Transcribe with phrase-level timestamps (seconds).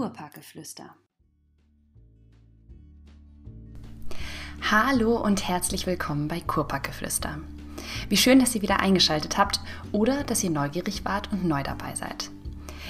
[0.00, 0.94] Kurparkgeflüster.
[4.70, 7.36] Hallo und herzlich willkommen bei Kurparkgeflüster.
[8.08, 9.60] Wie schön, dass ihr wieder eingeschaltet habt
[9.92, 12.30] oder dass ihr neugierig wart und neu dabei seid.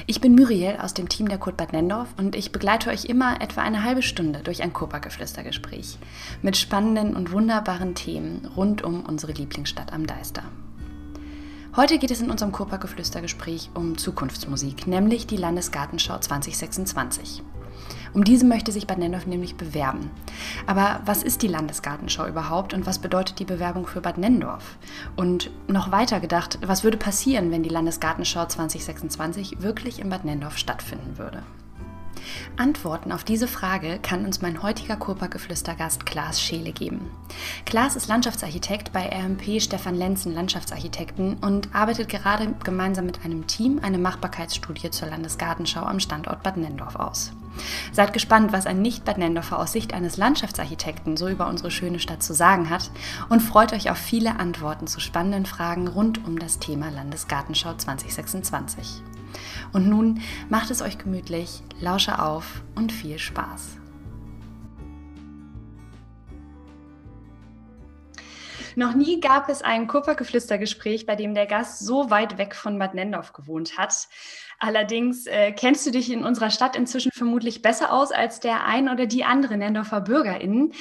[0.06, 3.62] Ich bin Muriel aus dem Team der Bad Nendorf und ich begleite euch immer etwa
[3.62, 5.98] eine halbe Stunde durch ein Kurparkgeflüstergespräch
[6.42, 10.44] mit spannenden und wunderbaren Themen rund um unsere Lieblingsstadt am Deister.
[11.76, 17.44] Heute geht es in unserem Kurparkgeflüstergespräch um Zukunftsmusik, nämlich die Landesgartenschau 2026.
[18.12, 20.10] Um diese möchte sich Bad Nendorf nämlich bewerben.
[20.66, 24.78] Aber was ist die Landesgartenschau überhaupt und was bedeutet die Bewerbung für Bad Nendorf?
[25.14, 30.58] Und noch weiter gedacht, was würde passieren, wenn die Landesgartenschau 2026 wirklich in Bad Nendorf
[30.58, 31.44] stattfinden würde?
[32.56, 37.10] Antworten auf diese Frage kann uns mein heutiger Kurparkgeflüstergast Klaas Scheele geben.
[37.64, 43.80] Klaas ist Landschaftsarchitekt bei RMP Stefan Lenzen Landschaftsarchitekten und arbeitet gerade gemeinsam mit einem Team
[43.82, 47.32] eine Machbarkeitsstudie zur Landesgartenschau am Standort Bad Nendorf aus.
[47.92, 52.22] Seid gespannt, was ein Nicht-Bad Nendorfer aus Sicht eines Landschaftsarchitekten so über unsere schöne Stadt
[52.22, 52.90] zu sagen hat
[53.28, 59.02] und freut euch auf viele Antworten zu spannenden Fragen rund um das Thema Landesgartenschau 2026.
[59.72, 63.80] Und nun macht es euch gemütlich, lausche auf und viel Spaß.
[68.76, 72.94] Noch nie gab es ein Kupfergeflüstergespräch, bei dem der Gast so weit weg von Bad
[72.94, 74.08] Nendorf gewohnt hat.
[74.62, 78.90] Allerdings äh, kennst du dich in unserer Stadt inzwischen vermutlich besser aus als der ein
[78.90, 80.74] oder die andere Nendorfer BürgerInnen.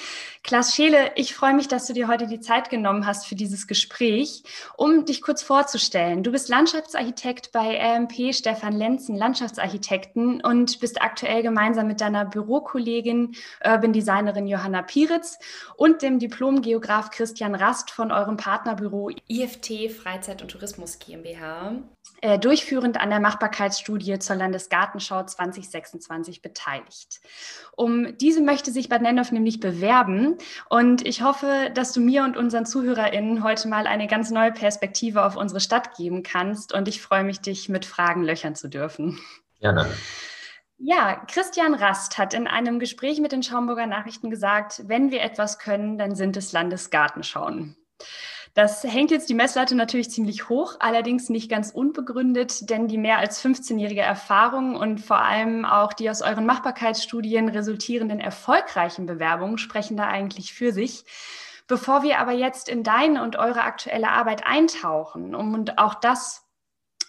[0.44, 3.68] Klaas Scheele, ich freue mich, dass du dir heute die Zeit genommen hast für dieses
[3.68, 4.44] Gespräch,
[4.76, 6.24] um dich kurz vorzustellen.
[6.24, 13.32] Du bist Landschaftsarchitekt bei RMP Stefan Lenzen Landschaftsarchitekten und bist aktuell gemeinsam mit deiner Bürokollegin
[13.66, 15.40] Urban Designerin Johanna Piritz
[15.78, 21.82] und dem Diplom-Geograf Christian Rast von eurem Partnerbüro IFT Freizeit und Tourismus GmbH
[22.42, 27.22] durchführend an der Machbarkeitsstudie zur Landesgartenschau 2026 beteiligt.
[27.76, 30.38] Um diese möchte sich Bad Nendorf nämlich bewerben
[30.70, 35.24] und ich hoffe, dass du mir und unseren ZuhörerInnen heute mal eine ganz neue Perspektive
[35.24, 39.20] auf unsere Stadt geben kannst und ich freue mich, dich mit Fragen löchern zu dürfen.
[39.60, 39.86] Gerne.
[40.78, 45.60] Ja, Christian Rast hat in einem Gespräch mit den Schaumburger Nachrichten gesagt, wenn wir etwas
[45.60, 47.76] können, dann sind es Landesgartenschauen.
[48.54, 53.20] Das hängt jetzt die Messlatte natürlich ziemlich hoch, allerdings nicht ganz unbegründet, denn die mehr
[53.20, 59.98] als 15-jährige Erfahrung und vor allem auch die aus euren Machbarkeitsstudien resultierenden erfolgreichen Bewerbungen sprechen
[59.98, 61.06] da eigentlich für sich.
[61.68, 66.44] Bevor wir aber jetzt in deine und eure aktuelle Arbeit eintauchen, um auch das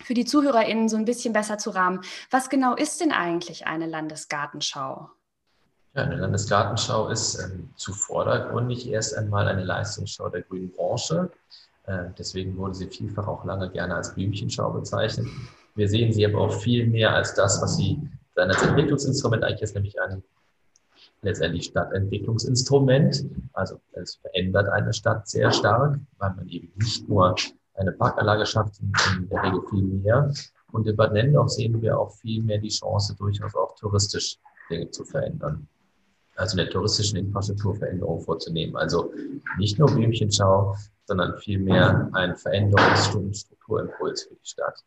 [0.02, 3.86] für die ZuhörerInnen so ein bisschen besser zu rahmen, was genau ist denn eigentlich eine
[3.86, 5.10] Landesgartenschau?
[5.94, 11.30] Ja, eine Landesgartenschau ist ähm, zu vordergründig erst einmal eine Leistungsschau der grünen Branche.
[11.86, 15.26] Äh, deswegen wurde sie vielfach auch lange gerne als Blümchenschau bezeichnet.
[15.74, 17.98] Wir sehen sie aber auch viel mehr als das, was sie
[18.36, 20.22] sein als Entwicklungsinstrument eigentlich ist, nämlich ein
[21.22, 23.24] letztendlich Stadtentwicklungsinstrument.
[23.52, 27.34] Also es verändert eine Stadt sehr stark, weil man eben nicht nur
[27.74, 30.32] eine Parkanlage schafft, in der Regel viel mehr.
[30.70, 34.38] Und in Bad Nendorf sehen wir auch viel mehr die Chance, durchaus auch touristisch
[34.70, 35.66] Dinge zu verändern
[36.36, 38.76] also eine touristischen Infrastrukturveränderung vorzunehmen.
[38.76, 39.12] Also
[39.58, 44.84] nicht nur Blümchenschau, sondern vielmehr ein Veränderungsstrukturimpuls für die Stadt.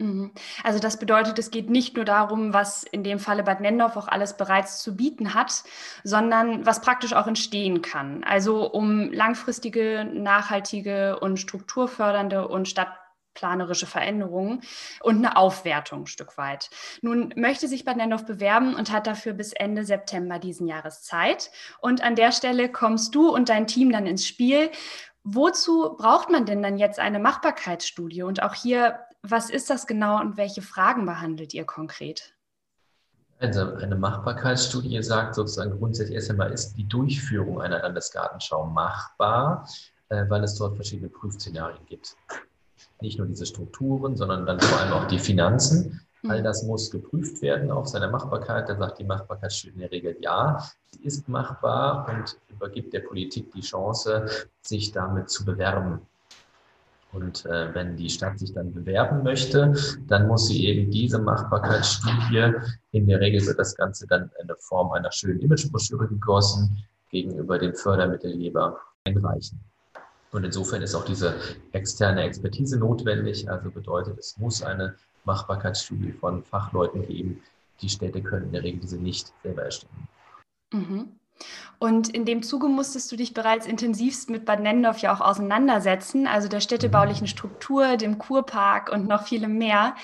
[0.00, 0.30] Mhm.
[0.62, 4.06] Also das bedeutet, es geht nicht nur darum, was in dem Falle Bad Nendorf auch
[4.06, 5.64] alles bereits zu bieten hat,
[6.04, 8.22] sondern was praktisch auch entstehen kann.
[8.22, 12.88] Also um langfristige, nachhaltige und strukturfördernde und stadt
[13.34, 14.62] planerische Veränderungen
[15.02, 16.70] und eine Aufwertung ein Stück weit.
[17.02, 21.50] Nun möchte sich Bad Nendorf bewerben und hat dafür bis Ende September diesen Jahres Zeit.
[21.80, 24.70] Und an der Stelle kommst du und dein Team dann ins Spiel.
[25.22, 28.22] Wozu braucht man denn dann jetzt eine Machbarkeitsstudie?
[28.22, 32.34] Und auch hier, was ist das genau und welche Fragen behandelt ihr konkret?
[33.40, 39.68] Also eine Machbarkeitsstudie sagt sozusagen grundsätzlich erst einmal, ist die Durchführung einer Landesgartenschau machbar,
[40.08, 42.16] äh, weil es dort verschiedene Prüfszenarien gibt
[43.00, 46.00] nicht nur diese Strukturen, sondern dann vor allem auch die Finanzen.
[46.26, 46.44] All mhm.
[46.44, 48.68] das muss geprüft werden auf seine Machbarkeit.
[48.68, 53.52] Da sagt die Machbarkeitsstudie in der Regel ja, sie ist machbar und übergibt der Politik
[53.52, 54.26] die Chance,
[54.62, 56.00] sich damit zu bewerben.
[57.12, 59.72] Und äh, wenn die Stadt sich dann bewerben möchte,
[60.08, 62.52] dann muss sie eben diese Machbarkeitsstudie,
[62.92, 67.58] in der Regel wird das Ganze dann in der Form einer schönen Imagebroschüre gegossen, gegenüber
[67.58, 69.58] dem Fördermittelgeber einreichen.
[70.30, 71.36] Und insofern ist auch diese
[71.72, 73.48] externe Expertise notwendig.
[73.50, 77.42] Also bedeutet, es muss eine Machbarkeitsstudie von Fachleuten geben.
[77.80, 80.08] Die Städte können in der Regel diese nicht selber erstellen.
[80.72, 81.17] Mhm.
[81.78, 86.26] Und in dem Zuge musstest du dich bereits intensivst mit Bad Nennendorf ja auch auseinandersetzen,
[86.26, 87.28] also der städtebaulichen mhm.
[87.28, 89.94] Struktur, dem Kurpark und noch vielem mehr.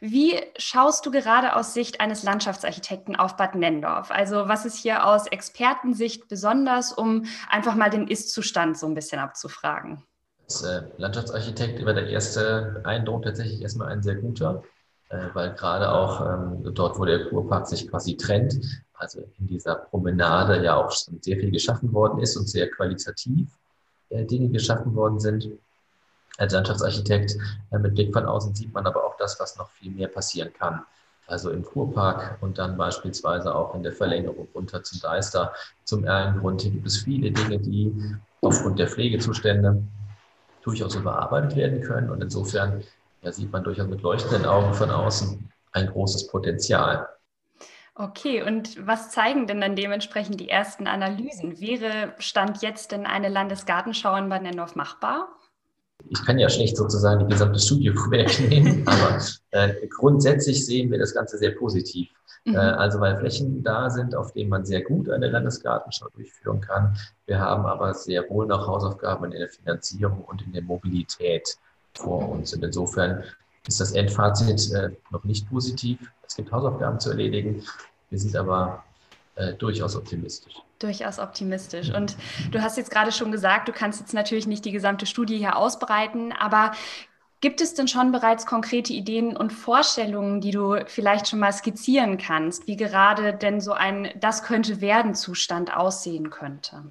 [0.00, 4.10] Wie schaust du gerade aus Sicht eines Landschaftsarchitekten auf Bad Nennendorf?
[4.10, 9.20] Also was ist hier aus Expertensicht besonders, um einfach mal den Ist-Zustand so ein bisschen
[9.20, 10.02] abzufragen?
[10.44, 14.62] Als äh, Landschaftsarchitekt war der erste Eindruck tatsächlich erstmal ein sehr guter,
[15.10, 18.58] äh, weil gerade auch ähm, dort, wo der Kurpark sich quasi trennt,
[18.98, 23.48] also in dieser Promenade ja auch schon sehr viel geschaffen worden ist und sehr qualitativ
[24.10, 25.48] äh, Dinge geschaffen worden sind.
[26.36, 27.36] Als Landschaftsarchitekt
[27.70, 30.52] äh, mit Blick von außen sieht man aber auch das, was noch viel mehr passieren
[30.52, 30.82] kann.
[31.26, 35.52] Also im Kurpark und dann beispielsweise auch in der Verlängerung runter zum Deister,
[35.84, 36.62] zum Erlengrund.
[36.62, 37.92] Hier gibt es viele Dinge, die
[38.40, 39.82] aufgrund der Pflegezustände
[40.62, 42.10] durchaus überarbeitet werden können.
[42.10, 42.82] Und insofern
[43.22, 47.06] ja, sieht man durchaus mit leuchtenden Augen von außen ein großes Potenzial.
[48.00, 51.60] Okay, und was zeigen denn dann dementsprechend die ersten Analysen?
[51.60, 55.28] Wäre Stand jetzt denn eine Landesgartenschau in Bad Nennendorf machbar?
[56.08, 59.18] Ich kann ja schlecht sozusagen die gesamte Studie vorwegnehmen, aber
[59.50, 62.08] äh, grundsätzlich sehen wir das Ganze sehr positiv.
[62.44, 62.54] Mhm.
[62.54, 66.96] Äh, also weil Flächen da sind, auf denen man sehr gut eine Landesgartenschau durchführen kann.
[67.26, 71.58] Wir haben aber sehr wohl noch Hausaufgaben in der Finanzierung und in der Mobilität
[71.94, 72.54] vor uns.
[72.54, 73.24] Und insofern
[73.68, 75.98] ist das Endfazit äh, noch nicht positiv.
[76.26, 77.62] Es gibt Hausaufgaben zu erledigen.
[78.10, 78.82] Wir sind aber
[79.36, 80.54] äh, durchaus optimistisch.
[80.78, 81.92] Durchaus optimistisch.
[81.92, 82.16] Und
[82.50, 85.56] du hast jetzt gerade schon gesagt, du kannst jetzt natürlich nicht die gesamte Studie hier
[85.56, 86.72] ausbreiten, aber
[87.40, 92.18] Gibt es denn schon bereits konkrete Ideen und Vorstellungen, die du vielleicht schon mal skizzieren
[92.18, 96.90] kannst, wie gerade denn so ein Das könnte werden Zustand aussehen könnte?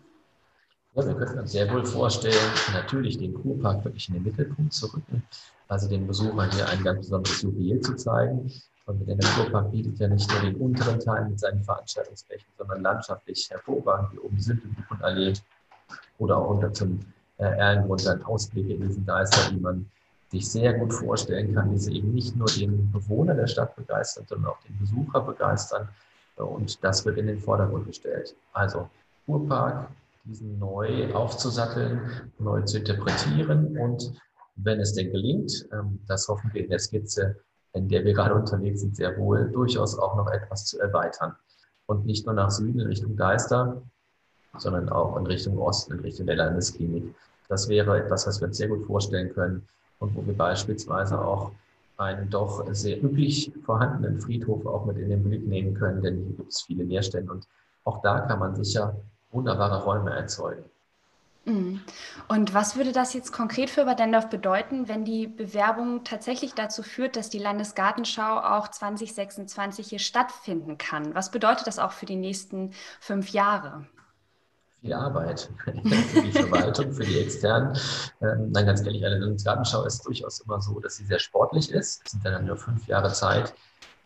[0.97, 2.33] Ja, wir könnten uns sehr wohl vorstellen,
[2.73, 5.21] natürlich den Kurpark wirklich in den Mittelpunkt zu rücken,
[5.67, 8.51] also den Besuchern hier ein ganz besonderes Juwel zu zeigen.
[8.87, 13.47] Und der Naturpark bietet ja nicht nur den unteren Teil mit seinen Veranstaltungsflächen, sondern landschaftlich
[13.47, 15.33] hervorragend, wie oben die Sündenbuchenallee
[16.17, 16.99] oder auch unter zum
[17.37, 19.87] äh, Erlengrund dann Ausblicke in diesen Deister, die man
[20.31, 24.25] sich sehr gut vorstellen kann, die sie eben nicht nur den Bewohner der Stadt begeistern,
[24.27, 25.87] sondern auch den Besucher begeistern.
[26.37, 28.35] Und das wird in den Vordergrund gestellt.
[28.51, 28.89] Also
[29.27, 29.89] Kurpark,
[30.27, 34.11] diesen neu aufzusatteln, neu zu interpretieren und
[34.55, 37.37] wenn es denn gelingt, ähm, das hoffen wir in der Skizze,
[37.73, 41.35] in der wir gerade unterwegs sind, sehr wohl durchaus auch noch etwas zu erweitern.
[41.85, 43.81] Und nicht nur nach Süden in Richtung Deister,
[44.57, 47.15] sondern auch in Richtung Osten, in Richtung der Landesklinik.
[47.47, 49.65] Das wäre etwas, was wir uns sehr gut vorstellen können
[49.99, 51.51] und wo wir beispielsweise auch
[51.97, 56.35] einen doch sehr üblich vorhandenen Friedhof auch mit in den Blick nehmen können, denn hier
[56.35, 57.47] gibt es viele Leerstände und
[57.85, 58.99] auch da kann man sicher
[59.31, 60.63] wunderbare Räume erzeugen.
[61.47, 61.81] Mhm.
[62.27, 66.83] Und was würde das jetzt konkret für Bad Dendorf bedeuten, wenn die Bewerbung tatsächlich dazu
[66.83, 71.15] führt, dass die Landesgartenschau auch 2026 hier stattfinden kann?
[71.15, 73.87] Was bedeutet das auch für die nächsten fünf Jahre?
[74.81, 77.77] Viel Arbeit für die Verwaltung, für die Externen.
[78.21, 82.01] Ähm, nein, ganz ehrlich, eine Landesgartenschau ist durchaus immer so, dass sie sehr sportlich ist.
[82.05, 83.53] Es sind dann nur fünf Jahre Zeit,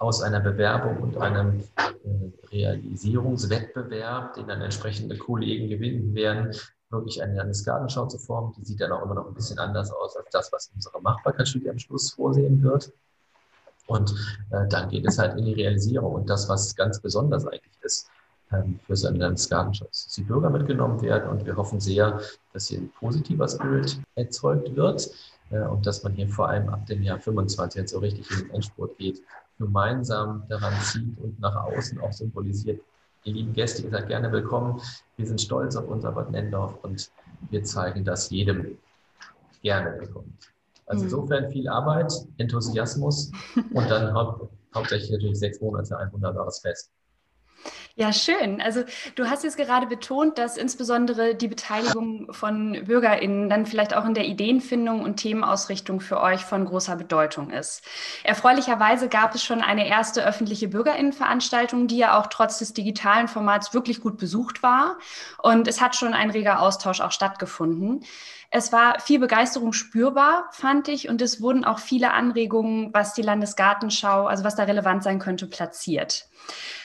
[0.02, 6.56] aus einer Bewerbung und einem äh, Realisierungswettbewerb, den dann entsprechende Kollegen gewinnen werden,
[6.90, 8.52] wirklich eine Landesgartenschau zu formen.
[8.58, 11.70] Die sieht dann auch immer noch ein bisschen anders aus als das, was unsere Machbarkeitsstudie
[11.70, 12.92] am Schluss vorsehen wird.
[13.86, 14.12] Und
[14.50, 16.16] äh, dann geht es halt in die Realisierung.
[16.16, 18.10] Und das, was ganz besonders eigentlich ist
[18.52, 21.30] ähm, für so eine Landesgartenschau, ist, dass die Bürger mitgenommen werden.
[21.30, 22.20] Und wir hoffen sehr,
[22.54, 25.12] dass hier ein positives Bild erzeugt wird
[25.52, 28.48] äh, und dass man hier vor allem ab dem Jahr 25 jetzt so richtig in
[28.48, 29.22] den Endspurt geht,
[29.62, 32.82] gemeinsam daran zieht und nach außen auch symbolisiert,
[33.24, 34.82] Ihr lieben Gäste, ihr seid gerne willkommen.
[35.16, 37.12] Wir sind stolz auf unser Bad Nendorf und
[37.52, 38.80] wir zeigen das jedem
[39.62, 40.36] gerne willkommen.
[40.88, 41.06] Also mhm.
[41.06, 46.90] insofern viel Arbeit, Enthusiasmus und dann hau hauptsächlich natürlich sechs Monate ein wunderbares Fest.
[47.96, 48.62] Ja, schön.
[48.62, 48.84] Also
[49.16, 54.14] du hast jetzt gerade betont, dass insbesondere die Beteiligung von Bürgerinnen dann vielleicht auch in
[54.14, 57.84] der Ideenfindung und Themenausrichtung für euch von großer Bedeutung ist.
[58.24, 63.74] Erfreulicherweise gab es schon eine erste öffentliche Bürgerinnenveranstaltung, die ja auch trotz des digitalen Formats
[63.74, 64.98] wirklich gut besucht war.
[65.42, 68.06] Und es hat schon ein reger Austausch auch stattgefunden.
[68.54, 73.22] Es war viel Begeisterung spürbar, fand ich, und es wurden auch viele Anregungen, was die
[73.22, 76.28] Landesgartenschau, also was da relevant sein könnte, platziert.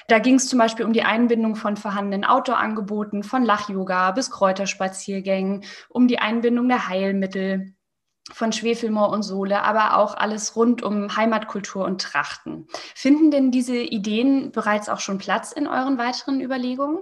[0.06, 5.64] Da ging es zum Beispiel um die Einbindung von vorhandenen Outdoor-Angeboten, von Lach-Yoga bis Kräuterspaziergängen,
[5.88, 7.74] um die Einbindung der Heilmittel,
[8.32, 12.66] von Schwefelmoor und Sohle, aber auch alles rund um Heimatkultur und Trachten.
[12.94, 16.98] Finden denn diese Ideen bereits auch schon Platz in euren weiteren Überlegungen?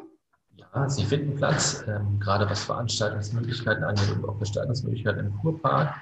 [0.75, 5.95] Ja, sie finden Platz, ähm, gerade was Veranstaltungsmöglichkeiten angeht und auch Gestaltungsmöglichkeiten im Kurpark.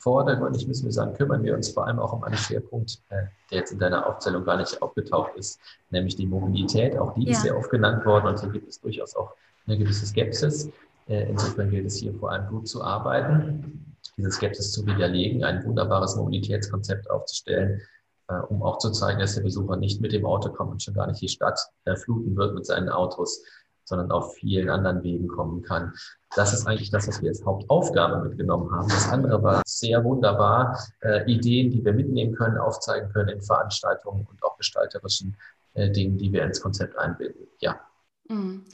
[0.00, 3.58] Vordergründig müssen wir sagen, kümmern wir uns vor allem auch um einen Schwerpunkt, äh, der
[3.58, 5.60] jetzt in deiner Aufzählung gar nicht aufgetaucht ist,
[5.90, 6.98] nämlich die Mobilität.
[6.98, 7.32] Auch die ja.
[7.32, 9.34] ist sehr oft genannt worden und hier gibt es durchaus auch
[9.66, 10.68] eine gewisse Skepsis.
[11.06, 15.64] Äh, insofern gilt es hier vor allem gut zu arbeiten, diese Skepsis zu widerlegen, ein
[15.64, 17.80] wunderbares Mobilitätskonzept aufzustellen,
[18.28, 20.94] äh, um auch zu zeigen, dass der Besucher nicht mit dem Auto kommt und schon
[20.94, 21.60] gar nicht die Stadt
[22.04, 23.42] fluten wird mit seinen Autos,
[23.88, 25.94] sondern auf vielen anderen Wegen kommen kann.
[26.36, 28.88] Das ist eigentlich das, was wir als Hauptaufgabe mitgenommen haben.
[28.88, 34.26] Das andere war sehr wunderbar, äh, Ideen, die wir mitnehmen können, aufzeigen können in Veranstaltungen
[34.30, 35.36] und auch gestalterischen
[35.74, 37.46] äh, Dingen, die wir ins Konzept einbinden.
[37.60, 37.80] Ja.
[38.28, 38.66] Mhm.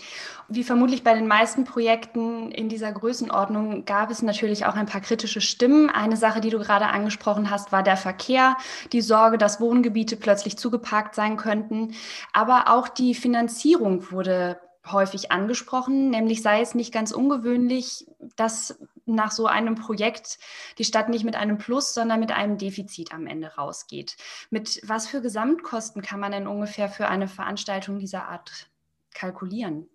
[0.48, 5.00] Wie vermutlich bei den meisten Projekten in dieser Größenordnung gab es natürlich auch ein paar
[5.00, 5.90] kritische Stimmen.
[5.90, 8.56] Eine Sache, die du gerade angesprochen hast, war der Verkehr,
[8.92, 11.94] die Sorge, dass Wohngebiete plötzlich zugeparkt sein könnten.
[12.32, 14.58] Aber auch die Finanzierung wurde
[14.90, 20.38] häufig angesprochen, nämlich sei es nicht ganz ungewöhnlich, dass nach so einem Projekt
[20.78, 24.16] die Stadt nicht mit einem Plus, sondern mit einem Defizit am Ende rausgeht.
[24.50, 28.68] Mit was für Gesamtkosten kann man denn ungefähr für eine Veranstaltung dieser Art
[29.14, 29.88] kalkulieren?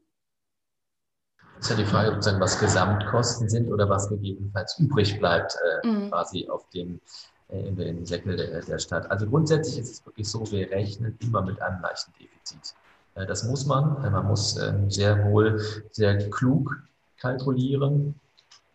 [1.57, 6.09] Das ist ja die Frage, was Gesamtkosten sind oder was gegebenenfalls übrig bleibt, äh, mhm.
[6.09, 7.01] quasi auf dem
[7.49, 9.11] äh, in den Säckel der, der Stadt.
[9.11, 12.75] Also grundsätzlich ist es wirklich so, wir rechnen immer mit einem leichten Defizit.
[13.19, 14.01] Äh, das muss man.
[14.11, 15.59] Man muss ähm, sehr wohl
[15.91, 16.81] sehr klug
[17.17, 18.15] kalkulieren,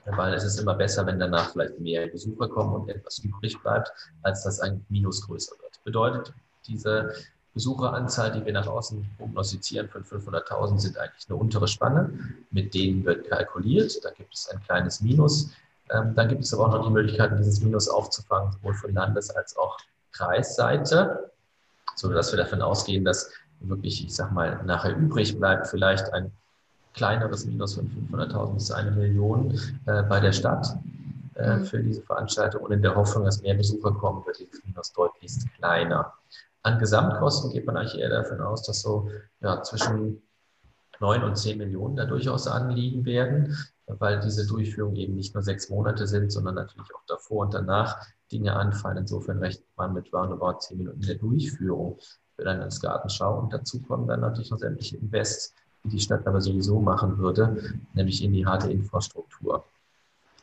[0.04, 3.90] weil es ist immer besser, wenn danach vielleicht mehr Besucher kommen und etwas übrig bleibt,
[4.22, 5.82] als dass ein Minus größer wird.
[5.82, 6.32] Bedeutet,
[6.66, 7.14] diese
[7.54, 12.10] Besucheranzahl, die wir nach außen prognostizieren von 500.000, sind eigentlich eine untere Spanne.
[12.50, 14.04] Mit denen wird kalkuliert.
[14.04, 15.50] Da gibt es ein kleines Minus.
[15.90, 19.30] Ähm, dann gibt es aber auch noch die Möglichkeit, dieses Minus aufzufangen, sowohl von Landes-
[19.30, 19.78] als auch
[20.12, 21.30] Kreisseite,
[21.96, 23.30] sodass wir davon ausgehen, dass
[23.68, 26.30] wirklich, ich sag mal, nachher übrig bleibt, vielleicht ein
[26.94, 30.76] kleineres Minus von 500.000 bis eine Million äh, bei der Stadt
[31.34, 31.64] äh, mhm.
[31.64, 35.46] für diese Veranstaltung und in der Hoffnung, dass mehr Besucher kommen, wird dieses Minus deutlichst
[35.56, 36.12] kleiner.
[36.62, 40.22] An Gesamtkosten geht man eigentlich eher davon aus, dass so ja, zwischen
[41.00, 43.56] 9 und 10 Millionen da durchaus anliegen werden,
[43.86, 48.06] weil diese Durchführung eben nicht nur sechs Monate sind, sondern natürlich auch davor und danach
[48.32, 48.98] Dinge anfallen.
[48.98, 51.98] Insofern rechnet man mit roundabout 10 Minuten der Durchführung
[52.36, 53.38] für dann ins Gartenschau.
[53.38, 57.56] Und dazu kommen dann natürlich noch sämtliche Invests, die die Stadt aber sowieso machen würde,
[57.92, 59.64] nämlich in die harte Infrastruktur.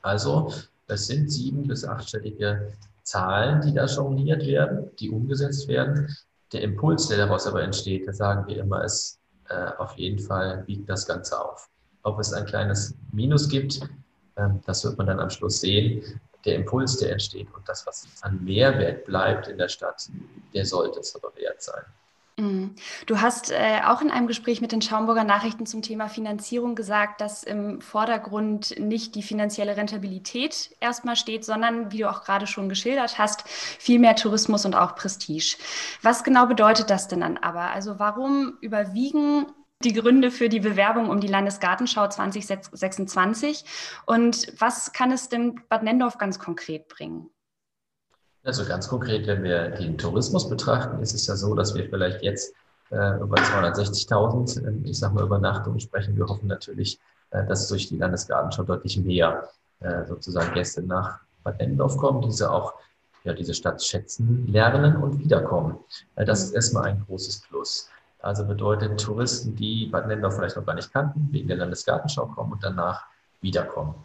[0.01, 0.53] Also
[0.87, 6.15] es sind sieben- bis achtstellige Zahlen, die da jongliert werden, die umgesetzt werden.
[6.53, 9.19] Der Impuls, der daraus aber entsteht, da sagen wir immer, ist
[9.49, 11.69] äh, auf jeden Fall wiegt das Ganze auf.
[12.03, 13.81] Ob es ein kleines Minus gibt,
[14.35, 18.07] ähm, das wird man dann am Schluss sehen der Impuls, der entsteht und das, was
[18.21, 20.09] an Mehrwert bleibt in der Stadt,
[20.53, 21.83] der sollte es aber wert sein.
[22.37, 22.75] Mhm.
[23.05, 27.21] Du hast äh, auch in einem Gespräch mit den Schaumburger Nachrichten zum Thema Finanzierung gesagt,
[27.21, 32.69] dass im Vordergrund nicht die finanzielle Rentabilität erstmal steht, sondern, wie du auch gerade schon
[32.69, 35.57] geschildert hast, viel mehr Tourismus und auch Prestige.
[36.01, 37.71] Was genau bedeutet das denn dann aber?
[37.71, 39.45] Also warum überwiegen
[39.81, 43.65] die Gründe für die Bewerbung um die Landesgartenschau 2026
[44.05, 47.29] und was kann es denn Bad Nendorf ganz konkret bringen?
[48.43, 52.23] Also ganz konkret, wenn wir den Tourismus betrachten, ist es ja so, dass wir vielleicht
[52.23, 52.53] jetzt
[52.89, 56.15] äh, über 260.000, äh, ich sage mal, Übernachtungen sprechen.
[56.17, 59.47] Wir hoffen natürlich, äh, dass durch die Landesgartenschau deutlich mehr
[59.79, 62.73] äh, sozusagen Gäste nach Bad Nendorf kommen, diese auch
[63.23, 65.77] ja, diese Stadt schätzen, lernen und wiederkommen.
[66.15, 67.89] Äh, das ist erstmal ein großes Plus.
[68.21, 72.53] Also bedeutet Touristen, die Bad Nendorf vielleicht noch gar nicht kannten, wegen der Landesgartenschau kommen
[72.53, 73.05] und danach
[73.41, 73.95] wiederkommen.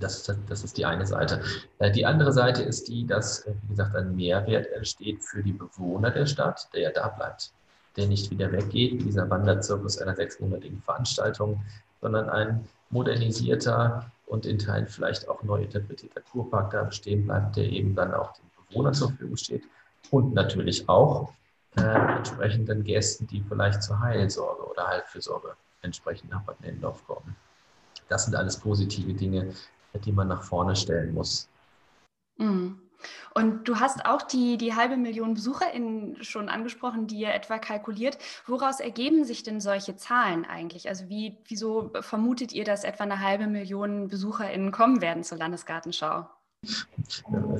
[0.00, 1.42] Das ist, das ist die eine Seite.
[1.78, 5.52] Äh, die andere Seite ist die, dass, äh, wie gesagt, ein Mehrwert entsteht für die
[5.52, 7.52] Bewohner der Stadt, der ja da bleibt,
[7.96, 11.62] der nicht wieder weggeht, dieser Wanderzirkus einer sechsmonatigen Veranstaltung,
[12.00, 17.64] sondern ein modernisierter und in Teilen vielleicht auch neu interpretierter Kurpark da bestehen bleibt, der
[17.64, 19.64] eben dann auch den Bewohnern zur Verfügung steht
[20.10, 21.32] und natürlich auch
[21.76, 27.36] äh, entsprechenden Gästen, die vielleicht zur Heilsorge oder Heilfürsorge entsprechend nach Bad Nendorf kommen.
[28.08, 29.52] Das sind alles positive Dinge,
[30.04, 31.48] die man nach vorne stellen muss.
[32.36, 32.80] Mhm.
[33.34, 38.18] Und du hast auch die, die halbe Million BesucherInnen schon angesprochen, die ihr etwa kalkuliert.
[38.46, 40.88] Woraus ergeben sich denn solche Zahlen eigentlich?
[40.88, 46.26] Also wie, wieso vermutet ihr, dass etwa eine halbe Million BesucherInnen kommen werden zur Landesgartenschau?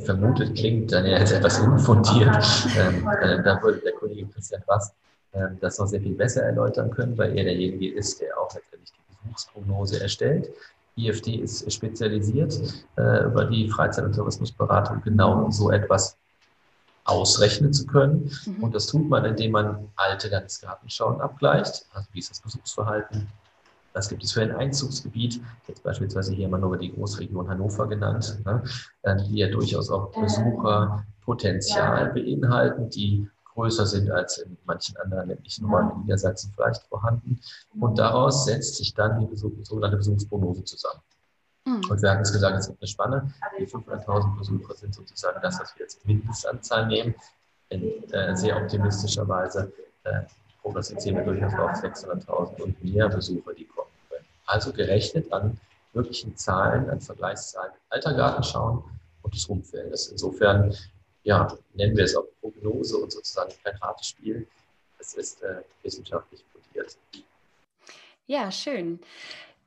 [0.05, 2.45] Vermutet klingt dann ja jetzt etwas unfundiert.
[2.77, 4.95] Ähm, äh, da würde der Kollege Christian Rast
[5.33, 8.93] äh, das noch sehr viel besser erläutern können, weil er derjenige ist, der auch letztendlich
[8.93, 10.51] die Besuchsprognose erstellt.
[10.97, 12.59] IFD ist spezialisiert
[12.97, 16.17] äh, über die Freizeit- und Tourismusberatung genau so etwas
[17.05, 18.31] ausrechnen zu können.
[18.47, 18.65] Mhm.
[18.65, 21.87] Und das tut man, indem man alte Landesgartenschauen abgleicht.
[21.93, 23.29] Also wie ist das Besuchsverhalten?
[23.97, 25.41] Was gibt es für ein Einzugsgebiet?
[25.67, 28.63] Jetzt beispielsweise hier mal nur die Großregion Hannover genannt, ne,
[29.25, 35.93] die ja durchaus auch Besucherpotenzial beinhalten, die größer sind als in manchen anderen ländlichen Räumen
[35.93, 37.41] in Niedersachsen vielleicht vorhanden.
[37.81, 41.01] Und daraus setzt sich dann die Besuch, sogenannte Besuchsprognose zusammen.
[41.65, 41.81] Mhm.
[41.89, 43.33] Und wir hatten es gesagt, es gibt eine Spanne.
[43.59, 47.15] Die 500.000 Besucher sind sozusagen das, was wir jetzt Mindestanzahl nehmen.
[47.71, 49.73] In äh, sehr optimistischer Weise
[50.05, 50.21] äh,
[50.61, 53.86] prognostizieren wir durchaus auf 600.000 und mehr Besucher, die kommen.
[54.47, 55.59] Also gerechnet an
[55.93, 58.85] wirklichen Zahlen, an Vergleichszahlen Alter Gartenschauen
[59.23, 60.09] und des Umfeldes.
[60.09, 60.75] Insofern
[61.27, 64.47] ja, nennen wir es auch Prognose und sozusagen kein Ratespiel.
[64.99, 66.97] Es ist äh, wissenschaftlich fundiert.
[68.29, 69.01] Ja, schön.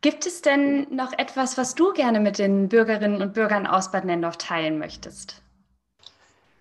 [0.01, 4.05] Gibt es denn noch etwas, was du gerne mit den Bürgerinnen und Bürgern aus Bad
[4.05, 5.41] Nendorf teilen möchtest?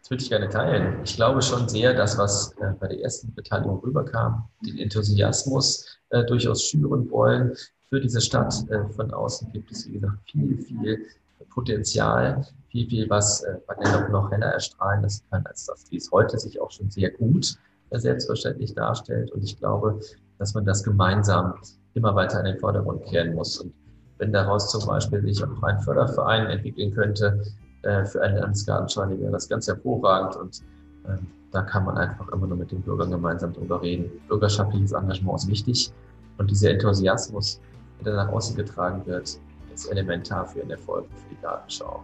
[0.01, 1.01] Das würde ich gerne teilen.
[1.05, 6.25] Ich glaube schon sehr, dass was äh, bei der ersten Beteiligung rüberkam, den Enthusiasmus äh,
[6.25, 7.57] durchaus schüren wollen
[7.89, 8.55] für diese Stadt.
[8.71, 11.07] Äh, von außen gibt es, wie gesagt, viel, viel
[11.51, 15.97] Potenzial, viel, viel, was äh, Bad Nendorf noch heller erstrahlen lassen kann, als das, wie
[15.97, 17.57] es heute sich auch schon sehr gut
[17.91, 19.31] äh, selbstverständlich darstellt.
[19.33, 20.01] Und ich glaube,
[20.39, 21.55] dass man das gemeinsam
[21.95, 23.59] immer weiter in den Vordergrund kehren muss.
[23.59, 23.73] Und
[24.19, 27.43] wenn daraus zum Beispiel sich auch ein Förderverein entwickeln könnte
[27.83, 30.35] für eine Landesgartenscheune, wäre das ganz hervorragend.
[30.37, 30.63] Und
[31.05, 31.17] äh,
[31.53, 34.11] da kann man einfach immer nur mit den Bürgern gemeinsam drüber reden.
[34.29, 35.93] Bürgerschaftliches Engagement ist wichtig.
[36.37, 37.61] Und dieser Enthusiasmus,
[38.05, 39.39] der nach außen getragen wird,
[39.75, 42.03] ist elementar für den Erfolg für die Gartenschau.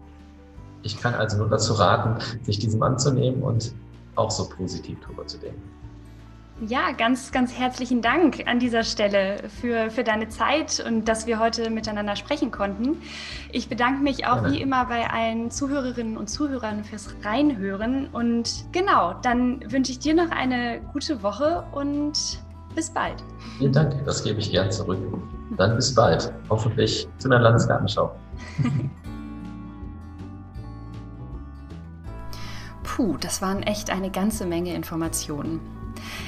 [0.82, 3.74] Ich kann also nur dazu raten, sich diesem anzunehmen und
[4.16, 5.62] auch so positiv drüber zu denken.
[6.60, 11.40] Ja, ganz, ganz herzlichen Dank an dieser Stelle für, für deine Zeit und dass wir
[11.40, 13.02] heute miteinander sprechen konnten.
[13.50, 14.52] Ich bedanke mich auch Gerne.
[14.52, 18.06] wie immer bei allen Zuhörerinnen und Zuhörern fürs Reinhören.
[18.12, 22.44] Und genau, dann wünsche ich dir noch eine gute Woche und
[22.75, 23.23] bis bald.
[23.58, 24.99] Vielen Dank, das gebe ich gern zurück.
[25.56, 28.15] Dann bis bald, hoffentlich zu einer Landesgartenschau.
[32.82, 35.60] Puh, das waren echt eine ganze Menge Informationen.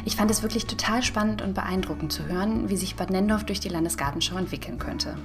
[0.05, 3.61] Ich fand es wirklich total spannend und beeindruckend zu hören, wie sich Bad Nendorf durch
[3.61, 5.17] die Landesgartenschau entwickeln könnte.